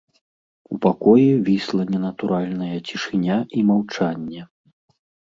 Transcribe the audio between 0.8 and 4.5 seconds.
пакоі вісла ненатуральная цішыня і маўчанне.